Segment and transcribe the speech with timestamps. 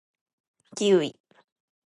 [0.75, 1.15] キウイ